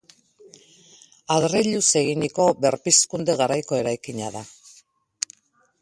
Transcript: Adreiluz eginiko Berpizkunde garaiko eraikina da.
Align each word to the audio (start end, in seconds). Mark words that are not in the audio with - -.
Adreiluz 1.35 1.83
eginiko 2.03 2.47
Berpizkunde 2.65 3.39
garaiko 3.43 3.81
eraikina 3.85 4.35
da. 4.39 4.47